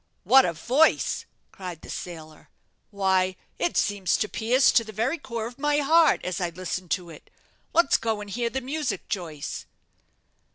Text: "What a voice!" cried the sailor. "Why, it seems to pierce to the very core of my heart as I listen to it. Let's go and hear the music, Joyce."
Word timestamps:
"What 0.23 0.45
a 0.45 0.53
voice!" 0.53 1.27
cried 1.51 1.81
the 1.83 1.89
sailor. 1.91 2.49
"Why, 2.89 3.35
it 3.59 3.77
seems 3.77 4.17
to 4.17 4.27
pierce 4.27 4.71
to 4.71 4.83
the 4.83 4.91
very 4.91 5.19
core 5.19 5.45
of 5.45 5.59
my 5.59 5.77
heart 5.77 6.21
as 6.25 6.41
I 6.41 6.49
listen 6.49 6.89
to 6.89 7.11
it. 7.11 7.29
Let's 7.71 7.97
go 7.97 8.19
and 8.19 8.27
hear 8.31 8.49
the 8.49 8.61
music, 8.61 9.07
Joyce." 9.09 9.67